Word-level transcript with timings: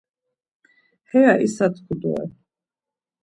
Heya 1.09 1.33
isa 1.47 1.65
tku 1.75 1.93
doren. 2.01 2.31